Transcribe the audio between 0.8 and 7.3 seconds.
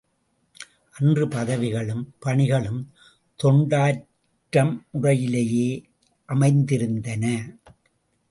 அன்று பதவிகளும் பணிகளும் தொண்டாற்றம் முறையிலேயே அமைந்திருந்தன.